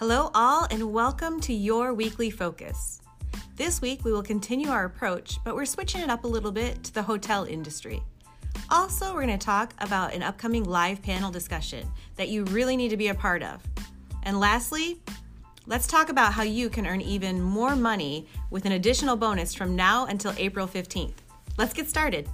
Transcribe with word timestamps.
Hello, 0.00 0.30
all, 0.32 0.66
and 0.70 0.94
welcome 0.94 1.40
to 1.42 1.52
your 1.52 1.92
weekly 1.92 2.30
focus. 2.30 3.02
This 3.56 3.82
week, 3.82 4.02
we 4.02 4.12
will 4.12 4.22
continue 4.22 4.70
our 4.70 4.86
approach, 4.86 5.38
but 5.44 5.54
we're 5.54 5.66
switching 5.66 6.00
it 6.00 6.08
up 6.08 6.24
a 6.24 6.26
little 6.26 6.52
bit 6.52 6.82
to 6.84 6.94
the 6.94 7.02
hotel 7.02 7.44
industry. 7.44 8.02
Also, 8.70 9.12
we're 9.12 9.26
going 9.26 9.38
to 9.38 9.44
talk 9.44 9.74
about 9.76 10.14
an 10.14 10.22
upcoming 10.22 10.64
live 10.64 11.02
panel 11.02 11.30
discussion 11.30 11.86
that 12.16 12.30
you 12.30 12.44
really 12.44 12.78
need 12.78 12.88
to 12.88 12.96
be 12.96 13.08
a 13.08 13.14
part 13.14 13.42
of. 13.42 13.62
And 14.22 14.40
lastly, 14.40 15.02
let's 15.66 15.86
talk 15.86 16.08
about 16.08 16.32
how 16.32 16.44
you 16.44 16.70
can 16.70 16.86
earn 16.86 17.02
even 17.02 17.38
more 17.38 17.76
money 17.76 18.26
with 18.48 18.64
an 18.64 18.72
additional 18.72 19.16
bonus 19.16 19.54
from 19.54 19.76
now 19.76 20.06
until 20.06 20.32
April 20.38 20.66
15th. 20.66 21.16
Let's 21.58 21.74
get 21.74 21.90
started. 21.90 22.26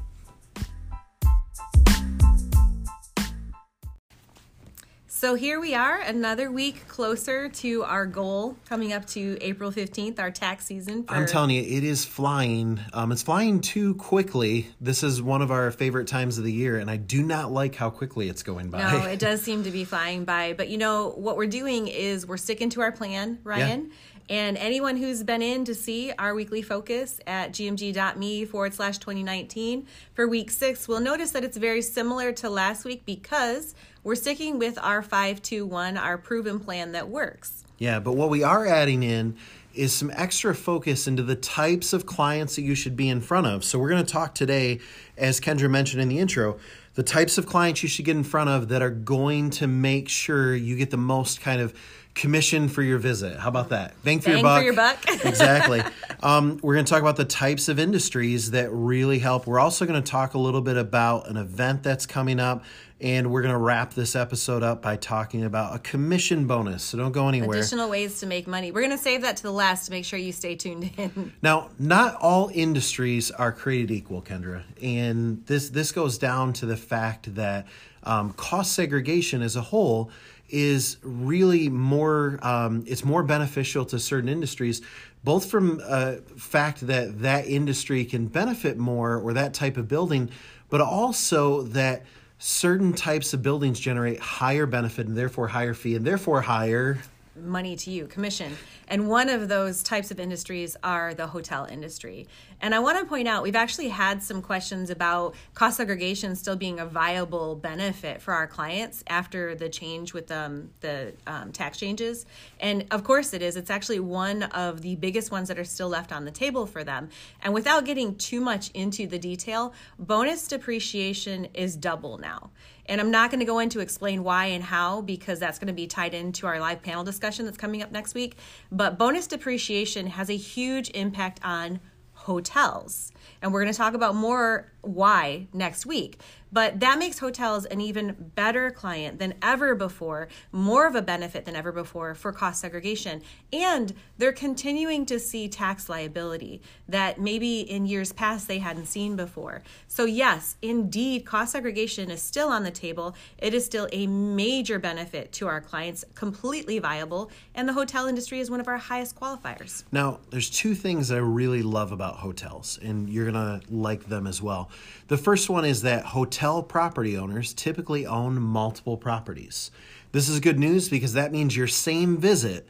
So 5.17 5.35
here 5.35 5.59
we 5.61 5.75
are, 5.75 5.99
another 5.99 6.53
week 6.53 6.87
closer 6.89 7.49
to 7.49 7.85
our 7.85 8.05
goal, 8.05 8.55
coming 8.69 8.93
up 8.93 9.07
to 9.07 9.39
April 9.41 9.73
15th, 9.73 10.19
our 10.19 10.31
tax 10.31 10.67
season. 10.67 11.05
For... 11.05 11.15
I'm 11.15 11.25
telling 11.25 11.49
you, 11.53 11.63
it 11.63 11.85
is 11.85 12.05
flying. 12.05 12.79
Um, 12.93 13.13
it's 13.13 13.23
flying 13.23 13.63
too 13.63 13.95
quickly. 13.95 14.67
This 14.79 15.03
is 15.03 15.23
one 15.23 15.41
of 15.41 15.51
our 15.51 15.71
favorite 15.71 16.07
times 16.07 16.37
of 16.37 16.45
the 16.45 16.53
year, 16.53 16.77
and 16.77 16.91
I 16.91 16.99
do 16.99 17.23
not 17.23 17.51
like 17.51 17.75
how 17.77 17.89
quickly 17.89 18.29
it's 18.29 18.43
going 18.43 18.69
by. 18.69 18.93
No, 18.93 19.07
it 19.07 19.19
does 19.29 19.41
seem 19.41 19.65
to 19.65 19.71
be 19.71 19.85
flying 19.85 20.27
by. 20.27 20.53
But 20.53 20.69
you 20.69 20.77
know, 20.77 21.09
what 21.17 21.39
we're 21.39 21.47
doing 21.47 21.89
is 21.89 22.27
we're 22.27 22.37
sticking 22.37 22.69
to 22.71 22.83
our 22.83 22.93
plan, 22.93 23.39
Ryan. 23.43 23.87
Yeah. 23.87 24.16
And 24.29 24.57
anyone 24.57 24.97
who's 24.97 25.23
been 25.23 25.43
in 25.43 25.65
to 25.67 25.75
see 25.75 26.13
our 26.19 26.35
weekly 26.35 26.63
focus 26.63 27.21
at 27.27 27.53
gmg.me 27.53 28.45
forward 28.47 28.75
slash 28.75 28.99
2019 28.99 29.87
for 30.15 30.27
week 30.27 30.51
six 30.51 30.89
will 30.89 31.01
notice 31.01 31.31
that 31.31 31.45
it's 31.45 31.57
very 31.57 31.83
similar 31.83 32.33
to 32.33 32.51
last 32.51 32.85
week 32.85 33.05
because 33.07 33.75
we're 34.03 34.17
sticking 34.17 34.59
with 34.59 34.79
our 34.83 35.03
521, 35.03 35.97
our 35.97 36.19
proven 36.19 36.59
plan 36.59 36.93
that 36.93 37.09
works. 37.09 37.65
Yeah, 37.79 38.01
but 38.01 38.13
what 38.13 38.31
we 38.31 38.43
are 38.43 38.67
adding 38.67 39.03
in 39.03 39.37
is 39.75 39.93
some 39.93 40.11
extra 40.15 40.55
focus 40.55 41.07
into 41.07 41.23
the 41.23 41.37
types 41.37 41.93
of 41.93 42.07
clients 42.07 42.57
that 42.57 42.63
you 42.63 42.75
should 42.75 42.97
be 42.97 43.09
in 43.09 43.21
front 43.21 43.47
of. 43.47 43.63
So 43.63 43.79
we're 43.79 43.91
going 43.91 44.05
to 44.05 44.11
talk 44.11 44.35
today, 44.35 44.81
as 45.17 45.39
Kendra 45.39 45.71
mentioned 45.71 46.01
in 46.01 46.09
the 46.09 46.19
intro, 46.19 46.59
the 46.95 47.03
types 47.03 47.37
of 47.37 47.47
clients 47.47 47.83
you 47.83 47.89
should 47.89 48.07
get 48.07 48.17
in 48.17 48.25
front 48.25 48.49
of 48.49 48.69
that 48.69 48.81
are 48.81 48.91
going 48.91 49.51
to 49.51 49.67
make 49.67 50.09
sure 50.09 50.57
you 50.57 50.77
get 50.77 50.91
the 50.91 50.97
most 50.97 51.43
kind 51.43 51.61
of 51.61 51.75
commission 52.17 52.69
for 52.69 52.83
your 52.83 52.99
visit. 52.99 53.39
How 53.39 53.49
about 53.49 53.69
that? 53.69 54.03
Bang 54.03 54.21
for 54.21 54.31
Bang 54.31 54.39
your 54.39 54.43
buck. 54.43 54.59
For 54.59 54.65
your 54.65 54.75
buck. 54.75 55.25
exactly. 55.25 55.83
Um, 56.21 56.59
we're 56.63 56.75
going 56.75 56.85
to 56.87 56.91
talk 56.91 57.03
about 57.03 57.17
the 57.17 57.27
types 57.27 57.69
of 57.69 57.79
industries 57.79 58.51
that 58.53 58.73
really 58.73 59.19
help. 59.19 59.47
We're 59.47 59.61
also 59.61 59.87
going 59.87 60.03
to 60.03 60.11
talk 60.11 60.35
a 60.35 60.39
little 60.39 60.63
bit 60.63 60.77
about 60.77 61.29
an 61.29 61.37
event 61.37 61.83
that's 61.83 62.07
coming 62.07 62.41
up. 62.41 62.65
And 62.99 63.31
we're 63.31 63.43
going 63.43 63.53
to 63.53 63.59
wrap 63.59 63.93
this 63.93 64.17
episode 64.17 64.63
up 64.63 64.81
by 64.81 64.97
talking 64.97 65.45
about 65.45 65.77
a 65.77 65.79
commission 65.79 66.47
bonus. 66.47 66.83
So 66.83 66.97
don't 66.97 67.13
go 67.13 67.29
anywhere. 67.29 67.59
Additional 67.59 67.91
ways 67.91 68.21
to 68.21 68.27
make 68.27 68.47
money. 68.47 68.73
We're 68.73 68.81
going 68.81 68.97
to 68.97 69.03
save 69.03 69.21
that 69.21 69.37
to 69.37 69.43
the 69.43 69.53
last 69.53 69.85
to 69.85 69.91
make 69.91 70.07
sure 70.07 70.19
you 70.19 70.33
stay 70.33 70.57
tuned 70.57 70.91
in. 70.97 71.35
Now, 71.43 71.69
not 71.79 72.17
all 72.17 72.51
industries 72.55 73.31
are 73.31 73.53
created 73.53 73.91
equal, 73.91 74.23
Kendra. 74.23 74.63
And 74.83 75.45
this, 75.45 75.69
this 75.69 75.93
goes 75.93 76.17
down 76.17 76.55
to 76.55 76.65
the 76.65 76.79
fact 76.79 77.35
that 77.35 77.67
um, 78.03 78.33
cost 78.33 78.73
segregation 78.73 79.43
as 79.43 79.57
a 79.57 79.61
whole 79.61 80.11
is 80.49 80.99
really 81.03 81.69
more 81.69 82.39
um, 82.43 82.85
it's 82.87 83.05
more 83.05 83.23
beneficial 83.23 83.85
to 83.85 83.99
certain 83.99 84.29
industries 84.29 84.83
both 85.25 85.51
from 85.51 85.81
a 85.85 86.17
fact 86.37 86.87
that 86.87 87.21
that 87.21 87.47
industry 87.47 88.05
can 88.05 88.27
benefit 88.27 88.77
more 88.77 89.19
or 89.19 89.33
that 89.33 89.55
type 89.55 89.77
of 89.77 89.89
building 89.89 90.31
but 90.69 90.81
also 90.81 91.63
that 91.63 92.05
certain 92.39 92.93
types 92.93 93.33
of 93.33 93.43
buildings 93.43 93.81
generate 93.81 94.21
higher 94.21 94.67
benefit 94.67 95.07
and 95.07 95.17
therefore 95.17 95.49
higher 95.49 95.75
fee 95.75 95.97
and 95.97 96.07
therefore 96.07 96.41
higher 96.41 96.99
money 97.37 97.77
to 97.77 97.91
you, 97.91 98.07
commission. 98.07 98.57
And 98.89 99.09
one 99.09 99.29
of 99.29 99.49
those 99.49 99.83
types 99.83 100.11
of 100.11 100.21
industries 100.21 100.77
are 100.83 101.15
the 101.15 101.27
hotel 101.27 101.67
industry. 101.71 102.27
And 102.61 102.75
I 102.75 102.79
want 102.79 102.99
to 102.99 103.05
point 103.05 103.29
out, 103.29 103.43
we've 103.43 103.57
actually 103.57 103.89
had 103.89 104.23
some 104.23 104.41
questions 104.41 104.91
about 104.91 105.35
cost 105.55 105.77
segregation 105.77 106.35
still 106.37 106.57
being 106.57 106.81
a 106.81 106.87
viable 106.87 107.55
benefit 107.55 108.23
for 108.23 108.33
our 108.33 108.47
clients 108.47 109.05
after 109.09 109.55
the 109.55 109.69
change 109.69 110.15
with 110.15 110.31
um, 110.31 110.71
the 110.81 111.13
um, 111.27 111.53
tax 111.53 111.79
changes. 111.79 112.25
And 112.61 112.87
of 112.91 113.05
course 113.05 113.35
it 113.35 113.43
is. 113.43 113.57
It's 113.57 113.71
actually 113.71 114.01
one 114.01 114.45
of 114.45 114.83
the 114.83 114.97
biggest 114.97 115.31
ones 115.31 115.49
that 115.49 115.59
are 115.59 115.65
still 115.65 115.89
left 115.89 116.13
on 116.13 116.25
the 116.25 116.31
table 116.31 116.67
for 116.67 116.83
them. 116.83 117.11
And 117.43 117.53
without 117.53 117.85
getting 117.85 118.15
too 118.17 118.41
much 118.41 118.71
into 118.71 119.07
the 119.07 119.19
detail, 119.19 119.75
bonus 119.99 120.49
depreciation 120.49 121.49
is 121.55 121.77
double 121.77 122.19
now. 122.19 122.51
And 122.89 123.01
I'm 123.01 123.11
not 123.11 123.31
going 123.31 123.41
to 123.41 123.47
go 123.47 123.59
into 123.59 123.81
explain 123.81 124.23
why 124.23 124.47
and 124.47 124.63
how 124.63 125.01
because 125.01 125.39
that's 125.39 125.59
going 125.59 125.67
to 125.69 125.75
be 125.75 125.87
tied 125.87 126.15
into 126.15 126.47
our 126.47 126.61
live 126.61 126.83
panel 126.83 127.05
discussion 127.05 127.45
that's 127.45 127.57
coming 127.59 127.83
up 127.83 127.91
next 127.91 128.15
week. 128.15 128.37
But 128.77 128.99
bonus 128.99 129.27
depreciation 129.27 130.09
has 130.09 130.29
a 130.29 130.37
huge 130.37 130.91
impact 130.91 131.41
on 131.43 131.81
hotels. 132.13 133.11
And 133.41 133.51
we're 133.51 133.63
going 133.63 133.73
to 133.73 133.79
talk 133.79 133.95
about 133.95 134.15
more 134.15 134.71
why 134.83 135.49
next 135.55 135.87
week. 135.87 136.21
But 136.57 136.81
that 136.81 136.99
makes 136.99 137.19
hotels 137.19 137.67
an 137.67 137.83
even 137.83 138.17
better 138.35 138.71
client 138.71 139.19
than 139.19 139.35
ever 139.43 139.75
before, 139.75 140.29
more 140.53 140.87
of 140.87 140.95
a 140.95 141.03
benefit 141.03 141.45
than 141.45 141.55
ever 141.55 141.71
before 141.71 142.15
for 142.15 142.33
cost 142.33 142.63
segregation. 142.63 143.21
And 143.53 143.93
they're 144.17 144.33
continuing 144.33 145.05
to 145.05 145.21
see 145.21 145.49
tax 145.49 145.91
liability 145.91 146.63
that 146.89 147.21
maybe 147.21 147.61
in 147.61 147.85
years 147.85 148.11
past 148.11 148.49
they 148.49 148.57
hadn't 148.57 148.87
seen 148.87 149.17
before. 149.17 149.65
So, 149.87 150.07
yes, 150.07 150.57
indeed, 150.63 151.27
cost 151.27 151.53
segregation 151.53 152.11
is 152.11 152.23
still 152.23 152.49
on 152.49 152.63
the 152.63 152.71
table. 152.71 153.15
It 153.37 153.53
is 153.53 153.67
still 153.67 153.87
a 153.93 154.07
major 154.07 154.79
benefit 154.79 155.33
to 155.33 155.49
our 155.49 155.61
clients, 155.61 156.07
completely 156.15 156.79
viable. 156.79 157.31
And 157.55 157.69
the 157.69 157.75
hotel 157.75 158.07
industry 158.07 158.41
is 158.41 158.51
one 158.51 158.61
of 158.61 158.69
our 158.69 158.79
highest 158.79 159.21
qualifiers. 159.21 159.85
Now, 159.93 160.21
there's 160.31 160.49
two 160.49 160.75
things 160.75 161.11
I 161.11 161.19
really 161.19 161.63
love 161.63 161.93
about 161.93 162.17
hotels, 162.17 162.79
and 162.83 163.11
you're 163.11 163.31
going 163.31 163.61
to 163.61 163.61
like 163.71 164.09
them 164.09 164.27
as 164.27 164.41
well. 164.41 164.71
The 165.09 165.19
first 165.19 165.51
one 165.51 165.67
is 165.67 165.83
that 165.83 166.07
hotel 166.47 166.63
property 166.63 167.19
owners 167.19 167.53
typically 167.53 168.07
own 168.07 168.41
multiple 168.41 168.97
properties. 168.97 169.73
This 170.13 170.29
is 170.29 170.39
good 170.39 170.61
news 170.61 170.89
because 170.89 171.13
that 171.15 171.33
means 171.33 171.57
your 171.57 171.67
same 171.67 172.19
visit 172.19 172.69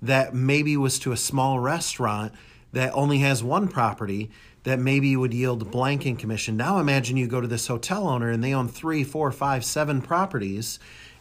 that 0.00 0.32
maybe 0.32 0.76
was 0.76 1.00
to 1.00 1.10
a 1.10 1.16
small 1.16 1.58
restaurant 1.58 2.32
that 2.72 2.92
only 2.94 3.18
has 3.18 3.42
one 3.42 3.66
property 3.66 4.30
that 4.62 4.78
maybe 4.78 5.16
would 5.16 5.34
yield 5.34 5.72
blanking 5.72 6.16
commission. 6.16 6.56
Now 6.56 6.78
imagine 6.78 7.16
you 7.16 7.26
go 7.26 7.40
to 7.40 7.48
this 7.48 7.66
hotel 7.66 8.06
owner 8.06 8.30
and 8.30 8.44
they 8.44 8.54
own 8.54 8.68
three, 8.68 9.02
four, 9.02 9.32
five, 9.32 9.64
seven 9.64 10.02
properties. 10.02 10.78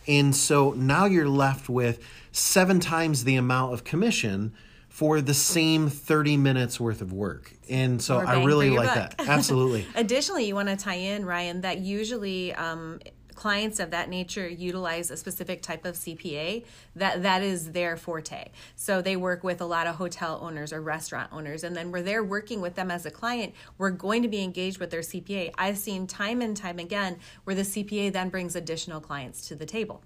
And 0.08 0.36
so 0.36 0.74
now 0.74 1.06
you're 1.06 1.28
left 1.28 1.70
with 1.70 2.00
seven 2.32 2.80
times 2.80 3.24
the 3.24 3.36
amount 3.36 3.74
of 3.74 3.84
commission 3.84 4.54
for 4.96 5.20
the 5.20 5.34
same 5.34 5.90
30 5.90 6.38
minutes 6.38 6.80
worth 6.80 7.02
of 7.02 7.12
work. 7.12 7.52
And 7.70 8.02
so 8.02 8.16
I 8.16 8.46
really 8.46 8.70
like 8.70 8.94
that. 8.94 9.16
Absolutely. 9.20 9.86
Additionally, 9.96 10.46
you 10.46 10.56
want 10.56 10.70
to 10.70 10.78
tie 10.78 10.94
in, 10.94 11.26
Ryan, 11.26 11.60
that 11.62 11.80
usually 11.80 12.54
um, 12.54 13.02
clients 13.34 13.82
of 13.82 13.92
that 13.92 14.08
nature 14.08 14.48
utilize 14.48 15.12
a 15.12 15.18
specific 15.18 15.62
type 15.62 15.84
of 15.84 15.96
CPA 15.96 16.64
that 16.96 17.24
that 17.24 17.44
is 17.44 17.74
their 17.74 17.98
forte. 17.98 18.52
So 18.78 19.02
they 19.02 19.18
work 19.18 19.44
with 19.44 19.60
a 19.60 19.66
lot 19.66 19.86
of 19.86 19.96
hotel 19.96 20.40
owners 20.42 20.72
or 20.72 20.80
restaurant 20.80 21.30
owners 21.34 21.66
and 21.66 21.76
then 21.76 21.92
we're 21.92 22.02
there 22.02 22.24
working 22.24 22.62
with 22.62 22.76
them 22.76 22.90
as 22.90 23.06
a 23.06 23.12
client, 23.12 23.54
we're 23.78 23.90
going 23.90 24.22
to 24.22 24.30
be 24.30 24.42
engaged 24.42 24.80
with 24.80 24.92
their 24.92 25.02
CPA. 25.02 25.52
I've 25.58 25.78
seen 25.78 26.08
time 26.08 26.42
and 26.42 26.56
time 26.56 26.80
again 26.80 27.20
where 27.44 27.56
the 27.58 27.64
CPA 27.64 28.14
then 28.14 28.30
brings 28.30 28.56
additional 28.56 29.02
clients 29.02 29.46
to 29.50 29.56
the 29.56 29.66
table. 29.66 30.02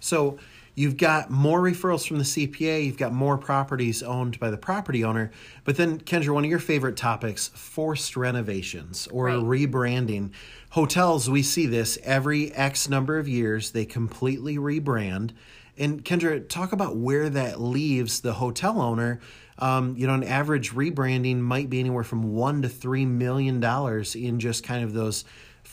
So 0.00 0.38
you've 0.74 0.96
got 0.96 1.30
more 1.30 1.60
referrals 1.60 2.06
from 2.06 2.18
the 2.18 2.24
CPA, 2.24 2.84
you've 2.84 2.98
got 2.98 3.12
more 3.12 3.38
properties 3.38 4.02
owned 4.02 4.38
by 4.40 4.50
the 4.50 4.56
property 4.56 5.04
owner. 5.04 5.30
But 5.64 5.76
then, 5.76 5.98
Kendra, 6.00 6.34
one 6.34 6.44
of 6.44 6.50
your 6.50 6.58
favorite 6.58 6.96
topics 6.96 7.48
forced 7.48 8.16
renovations 8.16 9.06
or 9.08 9.26
right. 9.26 9.36
rebranding. 9.36 10.30
Hotels, 10.70 11.30
we 11.30 11.42
see 11.42 11.66
this 11.66 11.98
every 12.02 12.52
X 12.52 12.88
number 12.88 13.18
of 13.18 13.28
years, 13.28 13.70
they 13.70 13.84
completely 13.84 14.56
rebrand. 14.56 15.30
And 15.76 16.04
Kendra, 16.04 16.48
talk 16.48 16.72
about 16.72 16.96
where 16.96 17.28
that 17.30 17.60
leaves 17.60 18.20
the 18.20 18.34
hotel 18.34 18.80
owner. 18.80 19.20
Um, 19.58 19.94
you 19.96 20.06
know, 20.06 20.14
an 20.14 20.24
average 20.24 20.72
rebranding 20.72 21.38
might 21.38 21.70
be 21.70 21.80
anywhere 21.80 22.04
from 22.04 22.34
one 22.34 22.62
to 22.62 22.68
three 22.68 23.06
million 23.06 23.60
dollars 23.60 24.14
in 24.16 24.40
just 24.40 24.64
kind 24.64 24.84
of 24.84 24.92
those 24.94 25.24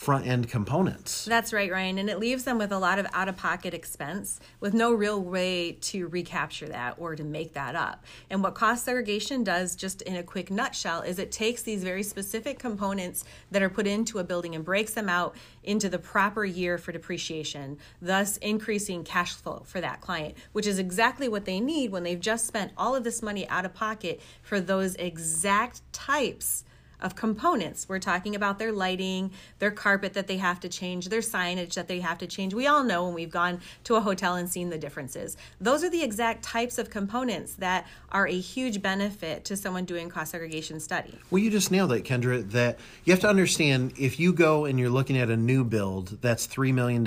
front 0.02 0.26
end 0.26 0.48
components. 0.48 1.26
That's 1.26 1.52
right, 1.52 1.70
Ryan. 1.70 1.98
And 1.98 2.10
it 2.10 2.18
leaves 2.18 2.42
them 2.42 2.58
with 2.58 2.72
a 2.72 2.78
lot 2.78 2.98
of 2.98 3.06
out 3.14 3.28
of 3.28 3.36
pocket 3.36 3.72
expense 3.72 4.40
with 4.58 4.74
no 4.74 4.92
real 4.92 5.22
way 5.22 5.72
to 5.82 6.08
recapture 6.08 6.66
that 6.66 6.96
or 6.98 7.14
to 7.14 7.22
make 7.22 7.52
that 7.52 7.76
up. 7.76 8.04
And 8.28 8.42
what 8.42 8.56
cost 8.56 8.84
segregation 8.84 9.44
does, 9.44 9.76
just 9.76 10.02
in 10.02 10.16
a 10.16 10.24
quick 10.24 10.50
nutshell, 10.50 11.02
is 11.02 11.20
it 11.20 11.30
takes 11.30 11.62
these 11.62 11.84
very 11.84 12.02
specific 12.02 12.58
components 12.58 13.24
that 13.52 13.62
are 13.62 13.70
put 13.70 13.86
into 13.86 14.18
a 14.18 14.24
building 14.24 14.56
and 14.56 14.64
breaks 14.64 14.92
them 14.92 15.08
out 15.08 15.36
into 15.62 15.88
the 15.88 16.00
proper 16.00 16.44
year 16.44 16.78
for 16.78 16.90
depreciation, 16.90 17.78
thus 18.00 18.38
increasing 18.38 19.04
cash 19.04 19.34
flow 19.34 19.62
for 19.64 19.80
that 19.80 20.00
client, 20.00 20.34
which 20.50 20.66
is 20.66 20.80
exactly 20.80 21.28
what 21.28 21.44
they 21.44 21.60
need 21.60 21.92
when 21.92 22.02
they've 22.02 22.18
just 22.18 22.44
spent 22.44 22.72
all 22.76 22.96
of 22.96 23.04
this 23.04 23.22
money 23.22 23.48
out 23.48 23.64
of 23.64 23.72
pocket 23.72 24.20
for 24.42 24.58
those 24.58 24.96
exact 24.96 25.80
types 25.92 26.64
of 27.02 27.14
components. 27.14 27.86
We're 27.88 27.98
talking 27.98 28.34
about 28.34 28.58
their 28.58 28.72
lighting, 28.72 29.32
their 29.58 29.70
carpet 29.70 30.14
that 30.14 30.26
they 30.28 30.38
have 30.38 30.60
to 30.60 30.68
change, 30.68 31.08
their 31.08 31.20
signage 31.20 31.74
that 31.74 31.88
they 31.88 32.00
have 32.00 32.18
to 32.18 32.26
change. 32.26 32.54
We 32.54 32.66
all 32.66 32.84
know 32.84 33.04
when 33.04 33.14
we've 33.14 33.30
gone 33.30 33.60
to 33.84 33.96
a 33.96 34.00
hotel 34.00 34.36
and 34.36 34.48
seen 34.48 34.70
the 34.70 34.78
differences. 34.78 35.36
Those 35.60 35.84
are 35.84 35.90
the 35.90 36.02
exact 36.02 36.42
types 36.42 36.78
of 36.78 36.88
components 36.88 37.54
that 37.54 37.86
are 38.10 38.26
a 38.26 38.38
huge 38.38 38.80
benefit 38.80 39.44
to 39.46 39.56
someone 39.56 39.84
doing 39.84 40.08
cost 40.08 40.30
segregation 40.30 40.80
study. 40.80 41.18
Well, 41.30 41.42
you 41.42 41.50
just 41.50 41.70
nailed 41.70 41.92
it, 41.92 42.04
Kendra. 42.04 42.48
That 42.52 42.78
you 43.04 43.12
have 43.12 43.20
to 43.20 43.28
understand 43.28 43.92
if 43.98 44.18
you 44.18 44.32
go 44.32 44.64
and 44.64 44.78
you're 44.78 44.90
looking 44.90 45.18
at 45.18 45.28
a 45.28 45.36
new 45.36 45.64
build 45.64 46.18
that's 46.22 46.46
$3 46.46 46.72
million, 46.72 47.06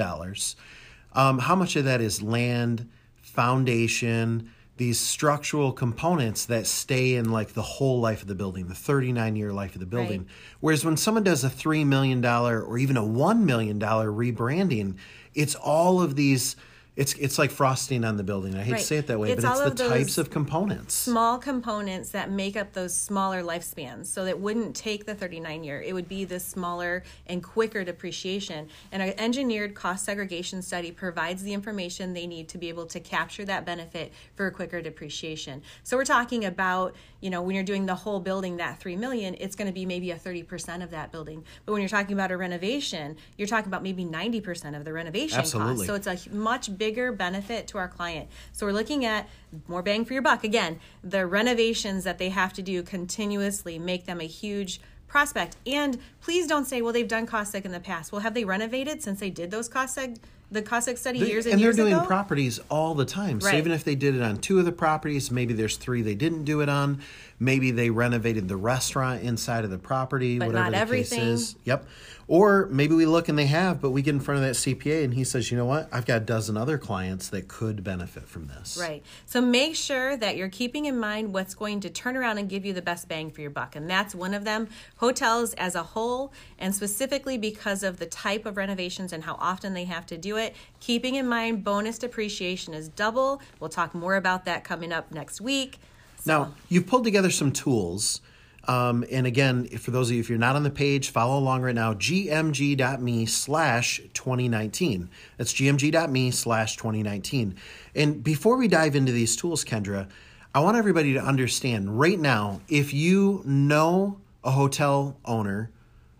um, 1.14 1.40
how 1.40 1.56
much 1.56 1.76
of 1.76 1.86
that 1.86 2.02
is 2.02 2.22
land, 2.22 2.90
foundation, 3.22 4.52
these 4.78 5.00
structural 5.00 5.72
components 5.72 6.46
that 6.46 6.68
stay 6.68 7.16
in 7.16 7.32
like 7.32 7.54
the 7.54 7.62
whole 7.62 8.02
life 8.02 8.22
of 8.22 8.28
the 8.28 8.36
building, 8.36 8.68
the 8.68 8.76
39 8.76 9.36
year 9.36 9.54
life 9.54 9.74
of 9.74 9.80
the 9.80 9.86
building. 9.86 10.22
Right. 10.22 10.30
Whereas 10.60 10.84
when 10.84 10.98
someone 10.98 11.24
does 11.24 11.44
a 11.44 11.50
$3 11.50 11.86
million 11.86 12.24
or 12.26 12.78
even 12.78 12.98
a 12.98 13.04
$1 13.04 13.40
million 13.44 13.80
rebranding, 13.80 14.96
it's 15.34 15.56
all 15.56 16.02
of 16.02 16.16
these 16.16 16.56
it's 16.96 17.14
it's 17.16 17.38
like 17.38 17.52
frosting 17.52 18.06
on 18.06 18.16
the 18.16 18.24
building. 18.24 18.56
I 18.56 18.64
hate 18.64 18.72
right. 18.72 18.80
to 18.80 18.86
say 18.86 18.98
it 18.98 19.08
that 19.08 19.20
way, 19.20 19.32
it's 19.32 19.44
but 19.44 19.68
it's 19.68 19.82
the 19.82 19.90
types 19.90 20.18
of 20.18 20.30
components. 20.30 20.94
Small 20.94 21.38
components 21.38 22.12
that 22.12 22.32
make 22.32 22.56
up 22.56 22.72
those 22.72 22.96
smaller 22.96 23.44
lifespans. 23.44 24.06
So 24.06 24.24
that 24.26 24.40
wouldn't 24.40 24.76
take 24.76 25.06
the 25.06 25.14
39 25.14 25.64
year. 25.64 25.82
It 25.82 25.94
would 25.94 26.08
be 26.08 26.24
the 26.24 26.40
smaller 26.40 27.04
and 27.28 27.44
quicker 27.44 27.84
depreciation. 27.84 28.70
And 28.94 29.04
an 29.04 29.14
engineered 29.20 29.76
cost 29.76 30.06
segregation 30.06 30.62
study 30.62 30.92
provides 30.92 31.44
the 31.44 31.54
information 31.54 32.14
they 32.14 32.28
need 32.28 32.48
to 32.50 32.58
be 32.58 32.70
able 32.70 32.86
to 32.88 33.02
capture 33.02 33.44
that 33.44 33.66
benefit 33.66 34.14
for 34.36 34.48
a 34.48 34.52
quicker 34.52 34.82
depreciation. 34.82 35.64
So 35.84 35.98
we're 35.98 36.06
talking 36.06 36.46
about, 36.46 36.96
you 37.20 37.30
know, 37.30 37.42
when 37.42 37.56
you're 37.56 37.64
doing 37.66 37.86
the 37.86 37.96
whole 37.96 38.22
building 38.22 38.58
that 38.58 38.80
3 38.80 38.96
million, 38.96 39.36
it's 39.40 39.58
going 39.58 39.68
to 39.68 39.74
be 39.74 39.86
maybe 39.86 40.12
a 40.12 40.16
30% 40.16 40.82
of 40.82 40.92
that 40.92 41.12
building. 41.12 41.44
But 41.66 41.74
when 41.74 41.82
you're 41.82 41.90
talking 41.90 42.14
about 42.14 42.32
a 42.32 42.38
renovation, 42.38 43.18
you're 43.38 43.50
talking 43.50 43.68
about 43.68 43.84
maybe 43.84 44.06
90% 44.06 44.78
of 44.78 44.86
the 44.86 44.94
renovation 44.94 45.40
Absolutely. 45.40 45.88
cost. 45.88 46.06
So 46.06 46.12
it's 46.12 46.28
a 46.28 46.34
much 46.34 46.78
bigger 46.78 46.85
bigger 46.86 47.12
benefit 47.12 47.66
to 47.66 47.80
our 47.80 47.88
client. 47.88 48.30
So 48.54 48.68
we're 48.68 48.72
looking 48.72 49.06
at 49.06 49.28
more 49.68 49.82
bang 49.82 50.06
for 50.06 50.14
your 50.14 50.22
buck. 50.22 50.44
Again, 50.44 50.80
the 51.04 51.26
renovations 51.26 52.04
that 52.04 52.20
they 52.20 52.30
have 52.30 52.54
to 52.54 52.62
do 52.62 52.84
continuously 52.84 53.80
make 53.80 54.06
them 54.06 54.22
a 54.22 54.28
huge 54.28 54.80
prospect. 55.08 55.56
And 55.66 55.98
please 56.22 56.46
don't 56.46 56.66
say, 56.66 56.84
well, 56.84 56.94
they've 56.94 57.08
done 57.08 57.26
seg 57.26 57.66
in 57.66 57.72
the 57.72 57.80
past. 57.80 58.12
Well, 58.12 58.22
have 58.22 58.36
they 58.36 58.46
renovated 58.46 59.02
since 59.02 59.20
they 59.20 59.32
did 59.32 59.50
those 59.50 59.68
seg 59.68 60.20
the 60.52 60.62
cost 60.62 60.88
seg 60.88 61.00
study 61.00 61.22
they, 61.22 61.28
years 61.28 61.46
and, 61.46 61.54
and 61.54 61.62
years 61.62 61.76
ago. 61.76 61.86
And 61.86 61.92
they're 61.92 62.00
doing 62.00 62.08
properties 62.08 62.60
all 62.70 62.94
the 62.94 63.06
time. 63.06 63.40
Right. 63.40 63.52
So 63.52 63.58
even 63.58 63.72
if 63.72 63.84
they 63.84 63.96
did 63.96 64.16
it 64.16 64.22
on 64.22 64.38
two 64.38 64.60
of 64.60 64.66
the 64.66 64.72
properties, 64.72 65.32
maybe 65.32 65.56
there's 65.56 65.78
three 65.78 66.04
they 66.04 66.14
didn't 66.14 66.44
do 66.44 66.62
it 66.62 66.70
on. 66.70 67.02
Maybe 67.40 67.72
they 67.72 67.90
renovated 67.90 68.48
the 68.48 68.58
restaurant 68.58 69.24
inside 69.24 69.64
of 69.64 69.72
the 69.72 69.80
property, 69.80 70.38
but 70.38 70.50
whatever 70.50 70.70
the 70.70 70.78
everything. 70.78 71.20
case 71.20 71.28
is. 71.28 71.56
Yep. 71.64 71.88
Or 72.28 72.68
maybe 72.72 72.96
we 72.96 73.06
look 73.06 73.30
and 73.30 73.38
they 73.38 73.46
have, 73.46 73.80
but 73.80 73.92
we 73.92 74.02
get 74.02 74.16
in 74.16 74.20
front 74.20 74.40
of 74.40 74.48
that 74.48 74.56
CPA 74.56 75.04
and 75.04 75.14
he 75.14 75.24
says, 75.24 75.52
you 75.52 75.58
know 75.58 75.66
what? 75.66 75.88
I've 75.92 76.08
got 76.08 76.24
a 76.24 76.26
dozen 76.26 76.58
other 76.58 76.80
clients 76.80 77.30
that 77.30 77.48
could 77.48 77.84
benefit 77.84 78.28
from 78.28 78.48
this. 78.48 78.78
Right. 78.82 79.04
So 79.28 79.42
make 79.42 79.76
sure 79.76 80.18
that 80.18 80.36
you're 80.36 80.50
keeping 80.50 80.86
in 80.86 80.98
mind 80.98 81.34
what's 81.34 81.54
going 81.54 81.82
to 81.82 81.90
turn 81.90 82.18
around 82.18 82.40
and 82.40 82.50
give 82.50 82.66
you 82.66 82.74
the 82.74 82.82
best 82.82 83.08
bang 83.08 83.30
for 83.30 83.42
your 83.42 83.52
buck. 83.52 83.76
And 83.76 83.88
that's 83.88 84.16
one 84.16 84.34
of 84.34 84.44
them. 84.44 84.70
Hotels 84.98 85.54
as 85.54 85.76
a 85.76 85.84
whole, 85.84 86.34
and 86.58 86.74
specifically 86.74 87.38
because 87.38 87.84
of 87.84 88.00
the 88.00 88.08
type 88.08 88.48
of 88.48 88.58
renovations 88.58 89.14
and 89.14 89.24
how 89.24 89.36
often 89.36 89.76
they 89.76 89.86
have 89.86 90.08
to 90.08 90.18
do 90.18 90.38
it, 90.38 90.56
keeping 90.80 91.16
in 91.16 91.28
mind 91.28 91.64
bonus 91.64 92.00
depreciation 92.00 92.74
is 92.74 92.90
double. 92.90 93.40
We'll 93.60 93.70
talk 93.70 93.94
more 93.94 94.16
about 94.16 94.46
that 94.46 94.64
coming 94.64 94.92
up 94.92 95.12
next 95.12 95.42
week. 95.42 95.78
So. 96.22 96.32
Now, 96.32 96.54
you've 96.70 96.88
pulled 96.88 97.04
together 97.04 97.30
some 97.30 97.52
tools 97.52 98.22
um, 98.68 99.06
and 99.12 99.28
again, 99.28 99.68
for 99.68 99.92
those 99.92 100.10
of 100.10 100.16
you, 100.16 100.20
if 100.20 100.30
you're 100.30 100.38
not 100.38 100.56
on 100.56 100.64
the 100.64 100.70
page, 100.70 101.10
follow 101.10 101.38
along 101.38 101.62
right 101.62 101.76
now, 101.76 101.94
gmg.me 101.94 103.26
slash 103.26 104.02
2019. 104.14 105.10
That's 105.38 105.54
gmg.me 105.54 106.32
slash 106.32 106.76
2019. 106.78 107.56
And 107.96 108.24
before 108.24 108.58
we 108.58 108.68
dive 108.68 108.96
into 108.96 109.12
these 109.12 109.36
tools, 109.36 109.64
Kendra, 109.64 110.08
I 110.54 110.60
want 110.60 110.78
everybody 110.78 111.14
to 111.14 111.20
understand 111.20 112.00
right 112.00 112.20
now, 112.20 112.62
if 112.68 112.94
you 112.94 113.42
know 113.46 114.20
a 114.44 114.52
hotel 114.52 115.18
owner 115.26 115.72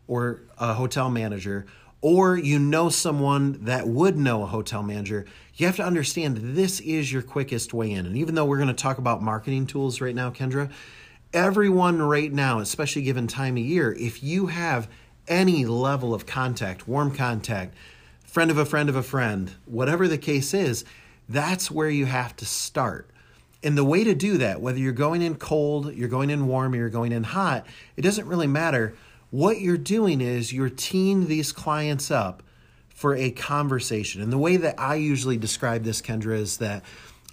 or 0.08 0.42
a 0.58 0.74
hotel 0.74 1.10
manager, 1.10 1.66
or 2.02 2.38
you 2.38 2.60
know 2.60 2.90
someone 2.90 3.64
that 3.66 3.88
would 3.88 4.16
know 4.16 4.44
a 4.44 4.46
hotel 4.46 4.84
manager, 4.84 5.26
you 5.56 5.66
have 5.66 5.76
to 5.78 5.84
understand 5.84 6.38
this 6.38 6.80
is 6.82 7.12
your 7.12 7.24
quickest 7.24 7.74
way 7.74 7.90
in. 7.90 8.06
And 8.06 8.16
even 8.16 8.36
though 8.36 8.46
we're 8.46 8.58
going 8.58 8.68
to 8.68 8.76
talk 8.76 9.00
about 9.00 9.24
marketing 9.24 9.66
tools 9.66 10.02
right 10.02 10.14
now, 10.14 10.30
Kendra, 10.30 10.70
everyone 11.36 12.02
right 12.02 12.32
now, 12.32 12.60
especially 12.60 13.02
given 13.02 13.28
time 13.28 13.58
of 13.58 13.64
year, 13.64 13.94
if 14.00 14.24
you 14.24 14.48
have 14.48 14.90
any 15.28 15.66
level 15.66 16.14
of 16.14 16.26
contact, 16.26 16.88
warm 16.88 17.14
contact, 17.14 17.76
friend 18.24 18.50
of 18.50 18.58
a 18.58 18.66
friend 18.66 18.88
of 18.88 18.96
a 18.96 19.04
friend, 19.04 19.52
whatever 19.66 20.08
the 20.08 20.18
case 20.18 20.54
is, 20.54 20.86
that's 21.28 21.70
where 21.70 21.90
you 21.90 22.06
have 22.06 22.36
to 22.38 22.46
start. 22.46 23.10
And 23.62 23.78
the 23.78 23.84
way 23.84 24.06
to 24.06 24.16
do 24.16 24.38
that, 24.38 24.62
whether 24.62 24.80
you're 24.80 24.94
going 24.94 25.22
in 25.22 25.36
cold, 25.36 25.94
you're 25.94 26.08
going 26.08 26.30
in 26.30 26.48
warm, 26.48 26.74
or 26.74 26.78
you're 26.78 26.90
going 26.90 27.12
in 27.12 27.24
hot, 27.24 27.66
it 27.98 28.02
doesn't 28.02 28.28
really 28.28 28.48
matter. 28.48 28.96
What 29.30 29.60
you're 29.60 29.78
doing 29.78 30.22
is 30.22 30.54
you're 30.54 30.70
teeing 30.70 31.28
these 31.28 31.52
clients 31.52 32.12
up 32.12 32.44
for 32.90 33.14
a 33.14 33.32
conversation. 33.32 34.22
And 34.22 34.32
the 34.32 34.38
way 34.38 34.56
that 34.56 34.80
I 34.80 34.96
usually 34.96 35.36
describe 35.36 35.84
this, 35.84 36.02
Kendra, 36.02 36.38
is 36.38 36.58
that 36.58 36.84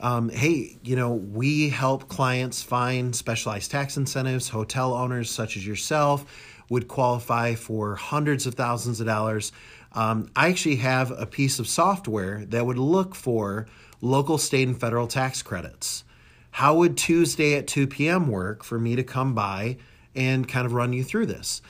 um, 0.02 0.28
hey, 0.31 0.78
you 0.82 0.96
know, 0.96 1.12
we 1.12 1.69
help 1.69 2.08
clients 2.08 2.60
find 2.60 3.14
specialized 3.14 3.70
tax 3.70 3.96
incentives. 3.96 4.49
Hotel 4.49 4.93
owners 4.93 5.31
such 5.31 5.56
as 5.56 5.64
yourself 5.64 6.26
would 6.69 6.88
qualify 6.88 7.54
for 7.54 7.94
hundreds 7.94 8.44
of 8.44 8.54
thousands 8.54 8.99
of 9.00 9.06
dollars. 9.06 9.52
Um, 9.93 10.28
I 10.34 10.49
actually 10.49 10.76
have 10.76 11.12
a 11.12 11.25
piece 11.25 11.60
of 11.60 11.69
software 11.69 12.44
that 12.46 12.66
would 12.66 12.78
look 12.78 13.14
for 13.14 13.66
local, 14.00 14.38
state, 14.38 14.66
and 14.66 14.78
federal 14.78 15.06
tax 15.06 15.40
credits. 15.40 16.02
How 16.50 16.75
would 16.75 16.96
Tuesday 16.96 17.54
at 17.54 17.69
2 17.69 17.87
p.m. 17.87 18.26
work 18.26 18.64
for 18.64 18.81
me 18.81 18.96
to 18.96 19.04
come 19.04 19.34
by 19.34 19.76
and 20.16 20.49
kind 20.49 20.66
of 20.66 20.72
run 20.72 20.93
you 20.93 21.04
through 21.04 21.26
this? 21.26 21.62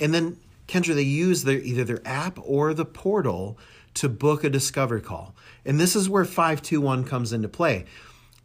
And 0.00 0.12
then, 0.12 0.38
Kendra, 0.66 0.94
they 0.94 1.02
use 1.02 1.44
their 1.44 1.60
either 1.60 1.84
their 1.84 2.02
app 2.04 2.38
or 2.42 2.74
the 2.74 2.84
portal 2.84 3.58
to 3.94 4.08
book 4.08 4.42
a 4.42 4.50
discovery 4.50 5.00
call. 5.00 5.34
And 5.66 5.80
this 5.80 5.96
is 5.96 6.08
where 6.08 6.24
521 6.24 7.04
comes 7.04 7.32
into 7.32 7.48
play. 7.48 7.84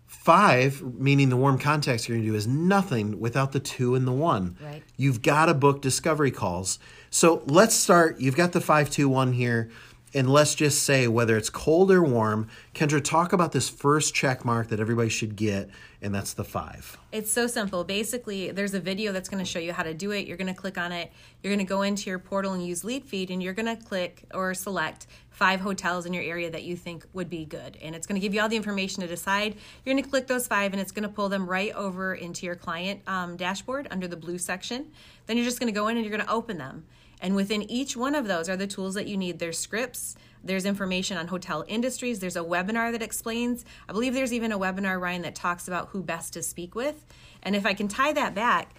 Five, 0.07 0.81
meaning 0.81 1.29
the 1.29 1.37
warm 1.37 1.57
contacts 1.57 2.07
you're 2.07 2.17
going 2.17 2.25
to 2.25 2.31
do, 2.31 2.35
is 2.35 2.47
nothing 2.47 3.19
without 3.19 3.53
the 3.53 3.59
two 3.59 3.95
and 3.95 4.05
the 4.05 4.11
one. 4.11 4.57
Right. 4.61 4.83
You've 4.97 5.21
got 5.21 5.45
to 5.45 5.53
book 5.53 5.81
discovery 5.81 6.31
calls. 6.31 6.79
So 7.09 7.43
let's 7.45 7.75
start. 7.75 8.19
You've 8.19 8.35
got 8.35 8.51
the 8.51 8.61
521 8.61 9.33
here. 9.33 9.71
And 10.13 10.29
let's 10.29 10.55
just 10.55 10.83
say 10.83 11.07
whether 11.07 11.37
it's 11.37 11.49
cold 11.49 11.89
or 11.89 12.03
warm, 12.03 12.49
Kendra, 12.75 13.01
talk 13.01 13.31
about 13.31 13.53
this 13.53 13.69
first 13.69 14.13
check 14.13 14.43
mark 14.43 14.67
that 14.67 14.79
everybody 14.79 15.07
should 15.07 15.37
get, 15.37 15.69
and 16.01 16.13
that's 16.13 16.33
the 16.33 16.43
five. 16.43 16.97
It's 17.13 17.31
so 17.31 17.47
simple. 17.47 17.85
Basically, 17.85 18.51
there's 18.51 18.73
a 18.73 18.79
video 18.81 19.13
that's 19.13 19.29
going 19.29 19.43
to 19.43 19.49
show 19.49 19.59
you 19.59 19.71
how 19.71 19.83
to 19.83 19.93
do 19.93 20.11
it. 20.11 20.27
You're 20.27 20.35
going 20.35 20.53
to 20.53 20.59
click 20.59 20.77
on 20.77 20.91
it. 20.91 21.11
You're 21.41 21.53
going 21.53 21.65
to 21.65 21.69
go 21.69 21.83
into 21.83 22.09
your 22.09 22.19
portal 22.19 22.51
and 22.51 22.65
use 22.65 22.83
Leadfeed, 22.83 23.29
and 23.29 23.41
you're 23.41 23.53
going 23.53 23.73
to 23.77 23.81
click 23.81 24.25
or 24.33 24.53
select 24.53 25.07
five 25.29 25.61
hotels 25.61 26.05
in 26.05 26.13
your 26.13 26.23
area 26.23 26.51
that 26.51 26.63
you 26.63 26.75
think 26.75 27.05
would 27.13 27.29
be 27.29 27.45
good. 27.45 27.77
And 27.81 27.95
it's 27.95 28.05
going 28.05 28.19
to 28.19 28.21
give 28.21 28.33
you 28.33 28.41
all 28.41 28.49
the 28.49 28.57
information 28.57 29.01
to 29.01 29.07
decide. 29.07 29.55
You're 29.85 29.93
going 29.93 30.03
to 30.03 30.09
click 30.09 30.27
those 30.27 30.45
five, 30.45 30.73
and 30.73 30.81
it's 30.81 30.91
going 30.91 31.03
to 31.03 31.09
pull 31.09 31.29
them 31.29 31.47
right 31.47 31.73
over 31.73 32.15
into 32.15 32.45
your 32.45 32.55
client 32.55 33.01
um, 33.07 33.37
dashboard 33.37 33.87
under 33.91 34.09
the 34.09 34.17
blue 34.17 34.37
section. 34.37 34.91
Then 35.25 35.37
you're 35.37 35.45
just 35.45 35.59
going 35.59 35.73
to 35.73 35.79
go 35.79 35.87
in 35.87 35.95
and 35.95 36.05
you're 36.05 36.15
going 36.15 36.27
to 36.27 36.33
open 36.33 36.57
them. 36.57 36.85
And 37.21 37.35
within 37.35 37.69
each 37.69 37.95
one 37.95 38.15
of 38.15 38.27
those 38.27 38.49
are 38.49 38.57
the 38.57 38.67
tools 38.67 38.95
that 38.95 39.07
you 39.07 39.15
need. 39.15 39.37
There's 39.37 39.59
scripts, 39.59 40.15
there's 40.43 40.65
information 40.65 41.17
on 41.17 41.27
hotel 41.27 41.63
industries, 41.67 42.19
there's 42.19 42.35
a 42.35 42.43
webinar 42.43 42.91
that 42.91 43.03
explains. 43.03 43.63
I 43.87 43.93
believe 43.93 44.15
there's 44.15 44.33
even 44.33 44.51
a 44.51 44.57
webinar, 44.57 44.99
Ryan, 44.99 45.21
that 45.21 45.35
talks 45.35 45.67
about 45.67 45.89
who 45.89 46.01
best 46.01 46.33
to 46.33 46.41
speak 46.41 46.73
with. 46.73 47.05
And 47.43 47.55
if 47.55 47.65
I 47.65 47.75
can 47.75 47.87
tie 47.87 48.11
that 48.13 48.33
back, 48.33 48.73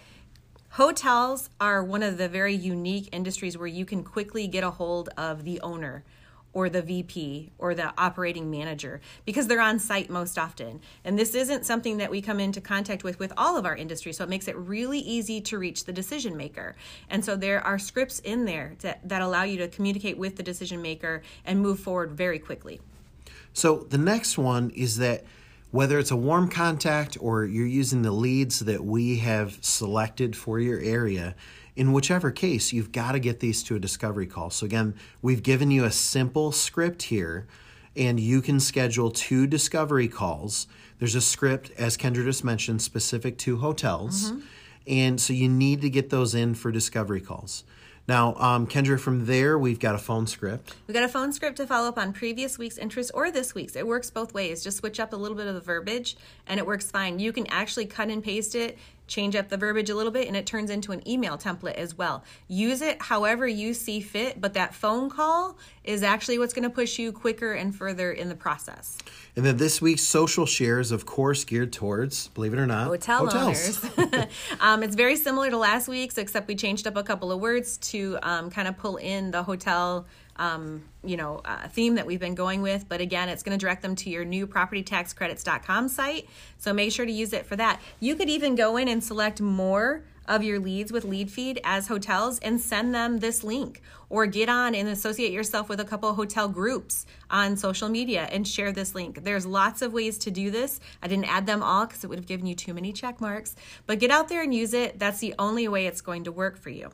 hotels 0.71 1.49
are 1.61 1.81
one 1.83 2.03
of 2.03 2.17
the 2.17 2.27
very 2.27 2.53
unique 2.53 3.07
industries 3.13 3.57
where 3.57 3.67
you 3.67 3.85
can 3.85 4.03
quickly 4.03 4.45
get 4.47 4.65
a 4.65 4.71
hold 4.71 5.09
of 5.17 5.45
the 5.45 5.61
owner 5.61 6.03
or 6.53 6.69
the 6.69 6.81
VP 6.81 7.51
or 7.57 7.73
the 7.73 7.93
operating 7.97 8.49
manager 8.49 9.01
because 9.25 9.47
they're 9.47 9.61
on 9.61 9.79
site 9.79 10.09
most 10.09 10.37
often. 10.37 10.79
And 11.03 11.17
this 11.17 11.35
isn't 11.35 11.65
something 11.65 11.97
that 11.97 12.11
we 12.11 12.21
come 12.21 12.39
into 12.39 12.61
contact 12.61 13.03
with 13.03 13.19
with 13.19 13.33
all 13.35 13.57
of 13.57 13.65
our 13.65 13.75
industry, 13.75 14.13
so 14.13 14.23
it 14.23 14.29
makes 14.29 14.47
it 14.47 14.55
really 14.55 14.99
easy 14.99 15.41
to 15.41 15.57
reach 15.57 15.85
the 15.85 15.93
decision 15.93 16.37
maker. 16.37 16.75
And 17.09 17.25
so 17.25 17.35
there 17.35 17.61
are 17.65 17.79
scripts 17.79 18.19
in 18.19 18.45
there 18.45 18.75
that, 18.79 19.07
that 19.07 19.21
allow 19.21 19.43
you 19.43 19.57
to 19.57 19.67
communicate 19.67 20.17
with 20.17 20.35
the 20.35 20.43
decision 20.43 20.81
maker 20.81 21.23
and 21.45 21.59
move 21.59 21.79
forward 21.79 22.11
very 22.11 22.39
quickly. 22.39 22.79
So 23.53 23.85
the 23.89 23.97
next 23.97 24.37
one 24.37 24.71
is 24.71 24.97
that 24.97 25.23
whether 25.71 25.97
it's 25.97 26.11
a 26.11 26.15
warm 26.15 26.49
contact 26.49 27.17
or 27.19 27.45
you're 27.45 27.65
using 27.65 28.03
the 28.03 28.11
leads 28.11 28.59
that 28.59 28.83
we 28.85 29.17
have 29.17 29.57
selected 29.61 30.35
for 30.35 30.59
your 30.59 30.79
area, 30.79 31.35
in 31.75 31.91
whichever 31.91 32.31
case, 32.31 32.71
you've 32.71 32.91
got 32.91 33.13
to 33.13 33.19
get 33.19 33.39
these 33.39 33.63
to 33.63 33.75
a 33.75 33.79
discovery 33.79 34.27
call. 34.27 34.49
So, 34.49 34.65
again, 34.65 34.95
we've 35.21 35.43
given 35.43 35.71
you 35.71 35.85
a 35.85 35.91
simple 35.91 36.51
script 36.51 37.03
here, 37.03 37.47
and 37.95 38.19
you 38.19 38.41
can 38.41 38.59
schedule 38.59 39.11
two 39.11 39.47
discovery 39.47 40.07
calls. 40.07 40.67
There's 40.99 41.15
a 41.15 41.21
script, 41.21 41.71
as 41.77 41.97
Kendra 41.97 42.23
just 42.23 42.43
mentioned, 42.43 42.81
specific 42.81 43.37
to 43.39 43.57
hotels. 43.57 44.31
Mm-hmm. 44.31 44.39
And 44.85 45.21
so 45.21 45.33
you 45.33 45.49
need 45.49 45.81
to 45.81 45.89
get 45.89 46.09
those 46.09 46.35
in 46.35 46.55
for 46.55 46.71
discovery 46.71 47.21
calls. 47.21 47.63
Now, 48.05 48.35
um, 48.35 48.67
Kendra, 48.67 48.99
from 48.99 49.27
there, 49.27 49.57
we've 49.57 49.79
got 49.79 49.95
a 49.95 49.97
phone 49.97 50.27
script. 50.27 50.75
We've 50.87 50.93
got 50.93 51.05
a 51.05 51.09
phone 51.09 51.31
script 51.31 51.55
to 51.57 51.67
follow 51.67 51.87
up 51.87 51.97
on 51.97 52.11
previous 52.11 52.57
week's 52.57 52.77
interest 52.77 53.11
or 53.13 53.31
this 53.31 53.55
week's. 53.55 53.77
It 53.77 53.87
works 53.87 54.11
both 54.11 54.33
ways. 54.33 54.61
Just 54.61 54.77
switch 54.77 54.99
up 54.99 55.13
a 55.13 55.15
little 55.15 55.37
bit 55.37 55.47
of 55.47 55.55
the 55.55 55.61
verbiage 55.61 56.17
and 56.45 56.59
it 56.59 56.65
works 56.65 56.91
fine. 56.91 57.19
You 57.19 57.31
can 57.31 57.47
actually 57.47 57.85
cut 57.85 58.09
and 58.09 58.21
paste 58.21 58.55
it 58.55 58.77
change 59.07 59.35
up 59.35 59.49
the 59.49 59.57
verbiage 59.57 59.89
a 59.89 59.95
little 59.95 60.11
bit 60.11 60.27
and 60.27 60.35
it 60.35 60.45
turns 60.45 60.69
into 60.69 60.91
an 60.91 61.07
email 61.07 61.37
template 61.37 61.75
as 61.75 61.97
well. 61.97 62.23
Use 62.47 62.81
it 62.81 63.01
however 63.01 63.47
you 63.47 63.73
see 63.73 63.99
fit, 63.99 64.39
but 64.39 64.53
that 64.53 64.73
phone 64.73 65.09
call 65.09 65.57
is 65.83 66.03
actually 66.03 66.39
what's 66.39 66.53
going 66.53 66.63
to 66.63 66.69
push 66.69 66.97
you 66.97 67.11
quicker 67.11 67.53
and 67.53 67.75
further 67.75 68.11
in 68.11 68.29
the 68.29 68.35
process. 68.35 68.97
And 69.35 69.45
then 69.45 69.57
this 69.57 69.81
week's 69.81 70.03
social 70.03 70.45
shares, 70.45 70.91
of 70.91 71.05
course, 71.05 71.43
geared 71.43 71.73
towards, 71.73 72.29
believe 72.29 72.53
it 72.53 72.59
or 72.59 72.67
not, 72.67 72.87
hotel 72.87 73.25
hotels. 73.25 73.89
owners. 73.97 74.27
um, 74.59 74.83
it's 74.83 74.95
very 74.95 75.15
similar 75.15 75.49
to 75.49 75.57
last 75.57 75.87
week's, 75.87 76.17
except 76.17 76.47
we 76.47 76.55
changed 76.55 76.87
up 76.87 76.95
a 76.95 77.03
couple 77.03 77.31
of 77.31 77.39
words 77.39 77.77
to 77.77 78.17
um, 78.23 78.49
kind 78.49 78.67
of 78.67 78.77
pull 78.77 78.97
in 78.97 79.31
the 79.31 79.43
hotel 79.43 80.05
um, 80.37 80.83
you 81.03 81.17
know, 81.17 81.41
uh, 81.45 81.67
theme 81.67 81.95
that 81.95 82.05
we've 82.05 82.19
been 82.19 82.35
going 82.35 82.61
with. 82.61 82.87
But 82.87 83.01
again, 83.01 83.29
it's 83.29 83.43
going 83.43 83.57
to 83.57 83.61
direct 83.63 83.81
them 83.81 83.95
to 83.97 84.09
your 84.09 84.25
new 84.25 84.47
propertytaxcredits.com 84.47 85.89
site. 85.89 86.27
So 86.57 86.73
make 86.73 86.91
sure 86.91 87.05
to 87.05 87.11
use 87.11 87.33
it 87.33 87.45
for 87.45 87.55
that. 87.55 87.81
You 87.99 88.15
could 88.15 88.29
even 88.29 88.55
go 88.55 88.77
in 88.77 88.87
and 88.87 89.03
select 89.03 89.41
more 89.41 90.03
of 90.27 90.43
your 90.43 90.59
leads 90.59 90.91
with 90.91 91.03
lead 91.03 91.29
feed 91.29 91.59
as 91.63 91.87
hotels 91.87 92.39
and 92.39 92.59
send 92.59 92.95
them 92.95 93.19
this 93.19 93.43
link 93.43 93.81
or 94.09 94.25
get 94.25 94.47
on 94.47 94.73
and 94.73 94.87
associate 94.87 95.31
yourself 95.31 95.67
with 95.67 95.79
a 95.79 95.85
couple 95.85 96.13
hotel 96.13 96.47
groups 96.47 97.05
on 97.29 97.57
social 97.57 97.89
media 97.89 98.27
and 98.31 98.47
share 98.47 98.71
this 98.71 98.95
link. 98.95 99.23
There's 99.23 99.45
lots 99.45 99.81
of 99.81 99.91
ways 99.91 100.17
to 100.19 100.31
do 100.31 100.51
this. 100.51 100.79
I 101.01 101.07
didn't 101.07 101.25
add 101.25 101.45
them 101.45 101.61
all 101.61 101.85
because 101.85 102.03
it 102.03 102.07
would 102.07 102.19
have 102.19 102.27
given 102.27 102.45
you 102.45 102.55
too 102.55 102.73
many 102.73 102.93
check 102.93 103.19
marks, 103.19 103.55
but 103.85 103.99
get 103.99 104.11
out 104.11 104.29
there 104.29 104.41
and 104.41 104.53
use 104.53 104.73
it. 104.73 104.97
That's 104.97 105.19
the 105.19 105.35
only 105.37 105.67
way 105.67 105.87
it's 105.87 106.01
going 106.01 106.23
to 106.25 106.31
work 106.31 106.57
for 106.57 106.69
you. 106.69 106.91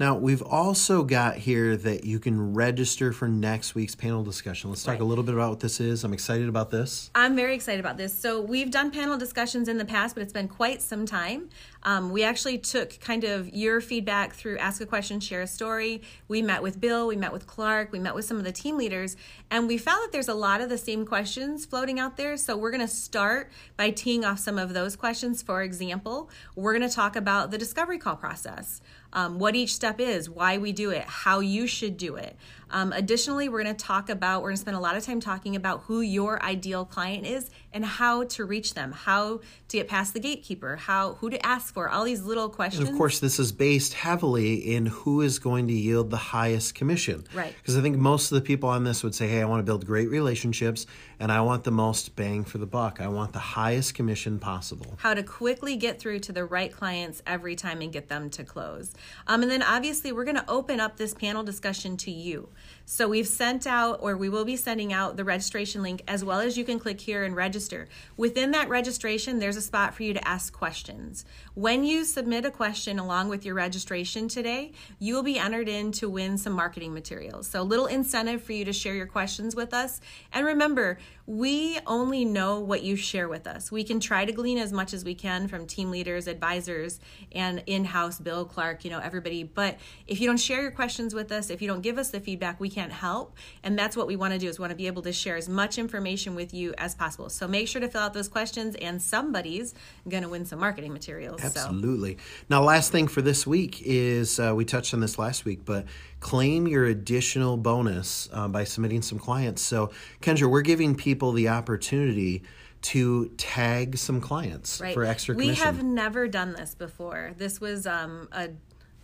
Now, 0.00 0.16
we've 0.16 0.42
also 0.42 1.04
got 1.04 1.36
here 1.36 1.76
that 1.76 2.02
you 2.02 2.18
can 2.18 2.52
register 2.52 3.12
for 3.12 3.28
next 3.28 3.76
week's 3.76 3.94
panel 3.94 4.24
discussion. 4.24 4.70
Let's 4.70 4.82
talk 4.82 4.94
right. 4.94 5.00
a 5.00 5.04
little 5.04 5.22
bit 5.22 5.34
about 5.34 5.50
what 5.50 5.60
this 5.60 5.78
is. 5.80 6.02
I'm 6.02 6.12
excited 6.12 6.48
about 6.48 6.72
this. 6.72 7.12
I'm 7.14 7.36
very 7.36 7.54
excited 7.54 7.78
about 7.78 7.96
this. 7.96 8.12
So, 8.12 8.40
we've 8.40 8.72
done 8.72 8.90
panel 8.90 9.16
discussions 9.16 9.68
in 9.68 9.78
the 9.78 9.84
past, 9.84 10.16
but 10.16 10.22
it's 10.22 10.32
been 10.32 10.48
quite 10.48 10.82
some 10.82 11.06
time. 11.06 11.48
Um, 11.84 12.10
we 12.10 12.24
actually 12.24 12.58
took 12.58 12.98
kind 12.98 13.22
of 13.22 13.54
your 13.54 13.80
feedback 13.80 14.32
through 14.32 14.58
Ask 14.58 14.80
a 14.80 14.86
Question, 14.86 15.20
Share 15.20 15.42
a 15.42 15.46
Story. 15.46 16.02
We 16.26 16.42
met 16.42 16.60
with 16.60 16.80
Bill, 16.80 17.06
we 17.06 17.14
met 17.14 17.32
with 17.32 17.46
Clark, 17.46 17.92
we 17.92 18.00
met 18.00 18.16
with 18.16 18.24
some 18.24 18.38
of 18.38 18.44
the 18.44 18.52
team 18.52 18.76
leaders, 18.76 19.16
and 19.48 19.68
we 19.68 19.78
found 19.78 20.02
that 20.02 20.10
there's 20.10 20.28
a 20.28 20.34
lot 20.34 20.60
of 20.60 20.70
the 20.70 20.78
same 20.78 21.06
questions 21.06 21.64
floating 21.66 22.00
out 22.00 22.16
there. 22.16 22.36
So, 22.36 22.56
we're 22.56 22.72
going 22.72 22.80
to 22.80 22.88
start 22.88 23.52
by 23.76 23.90
teeing 23.90 24.24
off 24.24 24.40
some 24.40 24.58
of 24.58 24.74
those 24.74 24.96
questions. 24.96 25.40
For 25.40 25.62
example, 25.62 26.30
we're 26.56 26.76
going 26.76 26.88
to 26.88 26.94
talk 26.94 27.14
about 27.14 27.52
the 27.52 27.58
discovery 27.58 27.98
call 27.98 28.16
process 28.16 28.80
um, 29.14 29.38
what 29.38 29.54
each 29.54 29.72
step 29.74 30.00
is, 30.00 30.28
why 30.28 30.58
we 30.58 30.72
do 30.72 30.90
it, 30.90 31.04
how 31.04 31.40
you 31.40 31.66
should 31.66 31.96
do 31.96 32.16
it. 32.16 32.36
Um, 32.70 32.92
additionally, 32.92 33.48
we're 33.48 33.62
going 33.62 33.74
to 33.74 33.84
talk 33.84 34.08
about, 34.08 34.42
we're 34.42 34.48
going 34.48 34.56
to 34.56 34.60
spend 34.60 34.76
a 34.76 34.80
lot 34.80 34.96
of 34.96 35.04
time 35.04 35.20
talking 35.20 35.56
about 35.56 35.82
who 35.82 36.00
your 36.00 36.42
ideal 36.42 36.84
client 36.84 37.26
is 37.26 37.50
and 37.72 37.84
how 37.84 38.24
to 38.24 38.44
reach 38.44 38.74
them, 38.74 38.92
how 38.92 39.40
to 39.68 39.76
get 39.76 39.88
past 39.88 40.14
the 40.14 40.20
gatekeeper, 40.20 40.76
how 40.76 41.14
who 41.14 41.30
to 41.30 41.44
ask 41.44 41.74
for, 41.74 41.88
all 41.88 42.04
these 42.04 42.22
little 42.22 42.48
questions. 42.48 42.86
And 42.86 42.94
of 42.94 42.98
course, 42.98 43.20
this 43.20 43.38
is 43.38 43.52
based 43.52 43.94
heavily 43.94 44.74
in 44.74 44.86
who 44.86 45.20
is 45.20 45.38
going 45.38 45.68
to 45.68 45.74
yield 45.74 46.10
the 46.10 46.16
highest 46.16 46.74
commission. 46.74 47.26
Right. 47.34 47.54
Because 47.56 47.76
I 47.76 47.82
think 47.82 47.96
most 47.96 48.30
of 48.30 48.36
the 48.36 48.42
people 48.42 48.68
on 48.68 48.84
this 48.84 49.02
would 49.02 49.14
say, 49.14 49.28
hey, 49.28 49.40
I 49.40 49.44
want 49.44 49.60
to 49.60 49.64
build 49.64 49.86
great 49.86 50.08
relationships 50.08 50.86
and 51.18 51.30
I 51.32 51.40
want 51.40 51.64
the 51.64 51.70
most 51.70 52.16
bang 52.16 52.44
for 52.44 52.58
the 52.58 52.66
buck. 52.66 53.00
I 53.00 53.08
want 53.08 53.32
the 53.32 53.38
highest 53.38 53.94
commission 53.94 54.38
possible. 54.38 54.94
How 54.98 55.14
to 55.14 55.22
quickly 55.22 55.76
get 55.76 55.98
through 55.98 56.20
to 56.20 56.32
the 56.32 56.44
right 56.44 56.72
clients 56.72 57.22
every 57.26 57.56
time 57.56 57.80
and 57.80 57.92
get 57.92 58.08
them 58.08 58.30
to 58.30 58.44
close. 58.44 58.92
Um, 59.26 59.42
and 59.42 59.50
then 59.50 59.62
obviously, 59.62 60.12
we're 60.12 60.24
going 60.24 60.36
to 60.36 60.50
open 60.50 60.80
up 60.80 60.96
this 60.96 61.14
panel 61.14 61.42
discussion 61.42 61.96
to 61.98 62.10
you. 62.10 62.48
So 62.86 63.08
we've 63.08 63.26
sent 63.26 63.66
out, 63.66 64.00
or 64.02 64.16
we 64.16 64.28
will 64.28 64.44
be 64.44 64.56
sending 64.56 64.92
out, 64.92 65.16
the 65.16 65.24
registration 65.24 65.82
link 65.82 66.02
as 66.06 66.24
well 66.24 66.40
as 66.40 66.58
you 66.58 66.64
can 66.64 66.78
click 66.78 67.00
here 67.00 67.24
and 67.24 67.34
register. 67.34 67.88
Within 68.16 68.50
that 68.50 68.68
registration, 68.68 69.38
there's 69.38 69.56
a 69.56 69.62
spot 69.62 69.94
for 69.94 70.02
you 70.02 70.12
to 70.12 70.28
ask 70.28 70.52
questions. 70.52 71.24
When 71.54 71.84
you 71.84 72.04
submit 72.04 72.44
a 72.44 72.50
question 72.50 72.98
along 72.98 73.28
with 73.28 73.44
your 73.44 73.54
registration 73.54 74.28
today, 74.28 74.72
you 74.98 75.14
will 75.14 75.22
be 75.22 75.38
entered 75.38 75.68
in 75.68 75.92
to 75.92 76.08
win 76.08 76.36
some 76.36 76.52
marketing 76.52 76.92
materials. 76.92 77.46
So, 77.46 77.62
a 77.62 77.64
little 77.64 77.86
incentive 77.86 78.42
for 78.42 78.52
you 78.52 78.64
to 78.66 78.72
share 78.72 78.94
your 78.94 79.06
questions 79.06 79.56
with 79.56 79.72
us. 79.72 80.00
And 80.32 80.44
remember, 80.44 80.98
we 81.26 81.78
only 81.86 82.24
know 82.26 82.60
what 82.60 82.82
you 82.82 82.96
share 82.96 83.28
with 83.28 83.46
us. 83.46 83.72
We 83.72 83.82
can 83.82 83.98
try 83.98 84.26
to 84.26 84.32
glean 84.32 84.58
as 84.58 84.72
much 84.72 84.92
as 84.92 85.04
we 85.04 85.14
can 85.14 85.48
from 85.48 85.66
team 85.66 85.90
leaders, 85.90 86.26
advisors, 86.26 87.00
and 87.32 87.62
in 87.66 87.86
house, 87.86 88.18
Bill, 88.18 88.44
Clark, 88.44 88.84
you 88.84 88.90
know, 88.90 88.98
everybody. 88.98 89.42
But 89.42 89.78
if 90.06 90.20
you 90.20 90.26
don't 90.26 90.36
share 90.36 90.60
your 90.60 90.70
questions 90.70 91.14
with 91.14 91.32
us, 91.32 91.48
if 91.48 91.62
you 91.62 91.68
don't 91.68 91.80
give 91.80 91.96
us 91.96 92.10
the 92.10 92.20
feedback, 92.44 92.60
we 92.60 92.68
can't 92.68 92.92
help. 92.92 93.36
And 93.62 93.78
that's 93.78 93.96
what 93.96 94.06
we 94.06 94.16
want 94.16 94.32
to 94.32 94.38
do 94.38 94.48
is 94.48 94.58
want 94.58 94.70
to 94.70 94.76
be 94.76 94.86
able 94.86 95.02
to 95.02 95.12
share 95.12 95.36
as 95.36 95.48
much 95.48 95.78
information 95.78 96.34
with 96.34 96.52
you 96.52 96.74
as 96.78 96.94
possible. 96.94 97.28
So 97.30 97.48
make 97.48 97.68
sure 97.68 97.80
to 97.80 97.88
fill 97.88 98.02
out 98.02 98.14
those 98.14 98.28
questions 98.28 98.76
and 98.76 99.00
somebody's 99.00 99.74
going 100.08 100.22
to 100.22 100.28
win 100.28 100.44
some 100.44 100.58
marketing 100.58 100.92
materials. 100.92 101.42
Absolutely. 101.42 102.16
So. 102.16 102.44
Now, 102.50 102.62
last 102.62 102.92
thing 102.92 103.08
for 103.08 103.22
this 103.22 103.46
week 103.46 103.80
is 103.84 104.38
uh, 104.38 104.52
we 104.54 104.64
touched 104.64 104.92
on 104.94 105.00
this 105.00 105.18
last 105.18 105.44
week, 105.44 105.64
but 105.64 105.86
claim 106.20 106.68
your 106.68 106.84
additional 106.84 107.56
bonus 107.56 108.28
uh, 108.32 108.48
by 108.48 108.64
submitting 108.64 109.02
some 109.02 109.18
clients. 109.18 109.62
So, 109.62 109.90
Kendra, 110.20 110.50
we're 110.50 110.62
giving 110.62 110.94
people 110.94 111.32
the 111.32 111.48
opportunity 111.48 112.42
to 112.82 113.30
tag 113.38 113.96
some 113.96 114.20
clients 114.20 114.78
right. 114.80 114.92
for 114.92 115.04
extra 115.04 115.34
commission. 115.34 115.52
We 115.52 115.58
have 115.58 115.82
never 115.82 116.28
done 116.28 116.52
this 116.52 116.74
before. 116.74 117.32
This 117.38 117.58
was 117.58 117.86
um, 117.86 118.28
a, 118.30 118.50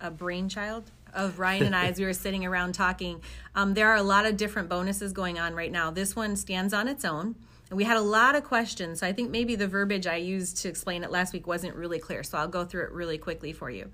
a 0.03 0.11
brainchild 0.11 0.91
of 1.15 1.39
Ryan 1.39 1.67
and 1.67 1.77
I 1.77 1.87
as 1.87 1.99
we 1.99 2.05
were 2.05 2.13
sitting 2.13 2.45
around 2.45 2.75
talking. 2.75 3.23
Um, 3.55 3.75
there 3.75 3.89
are 3.89 3.97
a 3.97 4.03
lot 4.03 4.27
of 4.27 4.37
different 4.37 4.69
bonuses 4.69 5.13
going 5.13 5.39
on 5.39 5.55
right 5.55 5.73
now. 5.73 5.91
This 5.91 6.15
one 6.15 6.37
stands 6.37 6.73
on 6.73 6.89
its 6.89 7.05
own. 7.05 7.37
And 7.71 7.77
we 7.77 7.85
had 7.85 7.97
a 7.97 8.03
lot 8.03 8.35
of 8.35 8.45
questions. 8.45 9.01
So 9.01 9.07
I 9.07 9.13
think 9.13 9.31
maybe 9.31 9.55
the 9.55 9.69
verbiage 9.69 10.07
I 10.07 10.17
used 10.17 10.57
to 10.59 10.69
explain 10.69 11.05
it 11.05 11.11
last 11.11 11.33
week 11.33 11.47
wasn't 11.47 11.77
really 11.77 12.01
clear. 12.01 12.23
So 12.23 12.37
I'll 12.37 12.49
go 12.49 12.65
through 12.65 12.85
it 12.85 12.93
really 12.93 13.17
quickly 13.17 13.53
for 13.53 13.71
you. 13.71 13.91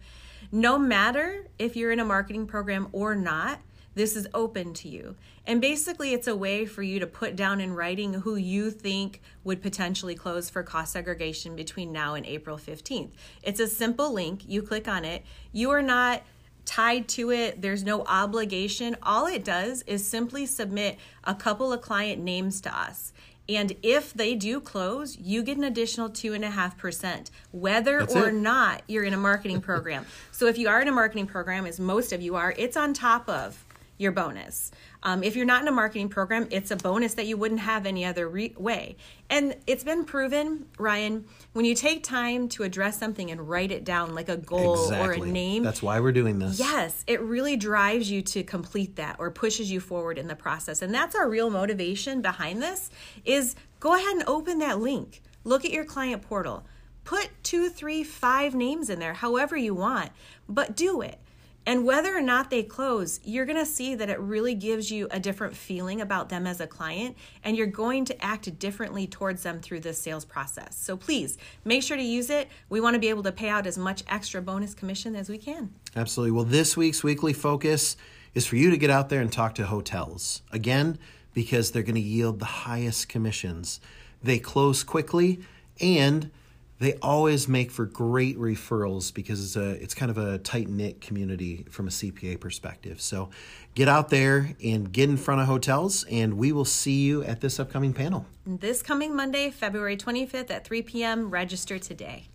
No 0.51 0.79
matter 0.79 1.47
if 1.59 1.77
you're 1.77 1.93
in 1.93 2.01
a 2.01 2.05
marketing 2.05 2.47
program 2.47 2.89
or 2.93 3.15
not, 3.15 3.61
this 3.95 4.15
is 4.15 4.29
open 4.35 4.75
to 4.75 4.89
you. 4.89 5.17
And 5.47 5.61
basically, 5.61 6.13
it's 6.13 6.29
a 6.29 6.37
way 6.37 6.67
for 6.67 6.83
you 6.83 7.01
to 7.01 7.07
put 7.07 7.35
down 7.35 7.61
in 7.61 7.75
writing 7.75 8.13
who 8.13 8.37
you 8.37 8.71
think 8.71 9.23
would 9.43 9.63
potentially 9.63 10.15
close 10.15 10.51
for 10.51 10.63
cost 10.63 10.93
segregation 10.93 11.57
between 11.57 11.93
now 11.93 12.15
and 12.15 12.27
April 12.27 12.59
15th. 12.59 13.11
It's 13.43 13.59
a 13.59 13.67
simple 13.67 14.13
link. 14.13 14.43
You 14.47 14.61
click 14.61 14.87
on 14.87 15.07
it. 15.07 15.25
You 15.51 15.71
are 15.71 15.83
not 15.83 16.23
tied 16.67 17.09
to 17.09 17.31
it. 17.31 17.63
There's 17.63 17.85
no 17.85 18.03
obligation. 18.03 18.97
All 19.03 19.27
it 19.27 19.45
does 19.45 19.83
is 19.83 20.07
simply 20.07 20.45
submit 20.45 20.99
a 21.25 21.35
couple 21.35 21.73
of 21.73 21.81
client 21.81 22.23
names 22.23 22.61
to 22.63 22.77
us. 22.77 23.13
And 23.49 23.77
if 23.83 24.13
they 24.13 24.35
do 24.35 24.61
close, 24.61 25.17
you 25.17 25.43
get 25.43 25.57
an 25.57 25.65
additional 25.65 26.11
2.5%, 26.11 27.31
whether 27.53 28.01
That's 28.01 28.17
or 28.17 28.29
it. 28.29 28.35
not 28.35 28.83
you're 28.89 29.05
in 29.05 29.15
a 29.15 29.19
marketing 29.19 29.61
program. 29.61 30.05
so 30.33 30.47
if 30.47 30.59
you 30.59 30.69
are 30.69 30.83
in 30.83 30.89
a 30.89 30.93
marketing 30.93 31.27
program, 31.27 31.65
as 31.65 31.79
most 31.79 32.13
of 32.13 32.21
you 32.21 32.35
are, 32.35 32.53
it's 32.59 32.77
on 32.77 32.93
top 32.93 33.29
of 33.29 33.65
your 33.99 34.13
bonus. 34.13 34.71
Um, 35.03 35.23
if 35.23 35.37
you're 35.37 35.47
not 35.47 35.63
in 35.63 35.69
a 35.69 35.73
marketing 35.73 36.09
program, 36.09 36.49
it's 36.51 36.71
a 36.71 36.77
bonus 36.77 37.15
that 37.15 37.27
you 37.27 37.37
wouldn't 37.37 37.61
have 37.61 37.87
any 37.87 38.05
other 38.05 38.29
re- 38.29 38.55
way. 38.57 38.97
And 39.31 39.57
it's 39.67 39.85
been 39.85 40.05
proven, 40.05 40.67
Ryan, 40.79 41.25
when 41.53 41.65
you 41.65 41.75
take 41.75 42.03
time 42.03 42.49
to 42.51 42.63
address 42.63 42.99
something 42.99 43.31
and 43.31 43.49
write 43.49 43.71
it 43.71 43.85
down 43.85 44.15
like 44.15 44.29
a 44.29 44.37
goal 44.37 44.85
exactly. 44.85 45.21
or 45.21 45.25
a 45.25 45.27
name. 45.27 45.63
That's 45.63 45.83
why 45.83 46.01
we're 46.01 46.13
doing 46.13 46.39
this. 46.39 46.59
Yes, 46.59 47.05
it 47.07 47.21
really 47.21 47.57
drives 47.57 48.11
you 48.11 48.23
to 48.23 48.43
complete 48.43 48.97
that 48.97 49.17
or 49.19 49.31
pushes 49.31 49.71
you 49.71 49.81
forward 49.81 50.19
in 50.19 50.27
the 50.27 50.37
process. 50.37 50.83
And 50.83 50.95
that's 50.95 51.15
our 51.15 51.29
real 51.29 51.51
motivation 51.51 52.21
behind 52.21 52.63
this 52.63 52.91
is 53.25 53.57
go 53.81 53.95
ahead 53.95 54.17
and 54.17 54.25
open 54.27 54.59
that 54.59 54.81
link. 54.81 55.23
Look 55.45 55.65
at 55.65 55.71
your 55.71 55.85
client 55.85 56.23
portal. 56.23 56.67
Put 57.05 57.31
two, 57.45 57.71
three, 57.71 58.03
five 58.03 58.55
names 58.55 58.91
in 58.91 58.99
there, 58.99 59.15
however 59.15 59.57
you 59.57 59.75
want, 59.75 60.11
but 60.49 60.75
do 60.75 61.01
it 61.03 61.21
and 61.67 61.85
whether 61.85 62.17
or 62.17 62.23
not 62.23 62.49
they 62.49 62.63
close, 62.63 63.19
you're 63.25 63.45
going 63.45 63.59
to 63.59 63.67
see 63.67 63.97
that 63.97 64.09
it 64.09 64.21
really 64.21 64.55
gives 64.55 64.91
you 64.91 65.09
a 65.11 65.19
different 65.19 65.57
feeling 65.57 66.01
about 66.01 66.29
them 66.29 66.47
as 66.47 66.61
a 66.61 66.67
client, 66.67 67.17
and 67.43 67.57
you're 67.57 67.67
going 67.67 68.05
to 68.05 68.25
act 68.25 68.59
differently 68.59 69.09
towards 69.09 69.43
them 69.43 69.61
through 69.61 69.81
this 69.81 70.01
sales 70.01 70.25
process. 70.25 70.77
So 70.77 70.97
please 70.97 71.37
make 71.65 71.83
sure 71.83 71.97
to 71.97 72.03
use 72.03 72.31
it. 72.31 72.49
We 72.69 72.81
want 72.81 72.95
to 72.95 73.01
be 73.01 73.09
able 73.09 73.25
to 73.25 73.33
pay 73.33 73.49
out 73.49 73.67
as 73.67 73.77
much 73.77 74.05
extra 74.09 74.41
bonus 74.41 74.75
commission 74.75 75.17
as 75.17 75.29
we 75.29 75.39
can. 75.39 75.75
Absolutely. 75.97 76.31
Well, 76.31 76.45
this 76.45 76.77
week's 76.77 77.03
weekly 77.03 77.33
focus 77.33 77.97
is 78.35 78.47
for 78.47 78.57
you 78.57 78.71
to 78.71 78.77
get 78.77 78.91
out 78.91 79.09
there 79.09 79.21
and 79.21 79.33
talk 79.33 79.57
to 79.57 79.67
hotels. 79.67 80.43
Again, 80.53 80.99
because 81.35 81.73
they're 81.73 81.83
going 81.83 81.97
to 81.97 82.01
yield 82.01 82.39
the 82.39 82.45
highest 82.45 83.09
commissions. 83.09 83.81
They 84.23 84.39
close 84.39 84.85
quickly 84.85 85.41
and 85.81 86.31
they 86.79 86.95
always 86.95 87.49
make 87.49 87.71
for 87.71 87.87
great 87.87 88.39
referrals 88.39 89.13
because 89.13 89.43
it's 89.43 89.57
a 89.57 89.83
it's 89.83 89.95
kind 89.95 90.11
of 90.11 90.19
a 90.19 90.39
tight 90.39 90.69
knit 90.69 91.01
community 91.01 91.65
from 91.71 91.87
a 91.87 91.91
CPA 91.91 92.39
perspective. 92.39 93.01
So 93.01 93.31
get 93.75 93.89
out 93.89 94.11
there 94.11 94.55
and 94.63 94.93
get 94.93 95.09
in 95.09 95.17
front 95.17 95.41
of 95.41 95.47
hotels, 95.47 96.05
and 96.11 96.35
we 96.35 96.53
will 96.53 96.65
see 96.65 97.05
you 97.05 97.23
at 97.25 97.41
this 97.41 97.59
upcoming 97.59 97.93
panel. 97.93 98.27
This 98.47 98.83
coming 98.83 99.15
Monday, 99.15 99.51
February 99.51 99.97
25th 99.97 100.51
at 100.51 100.65
3 100.65 100.83
p.m. 100.83 101.31
Register 101.31 101.79
today. 101.79 102.29